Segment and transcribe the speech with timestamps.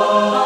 [0.00, 0.37] oh,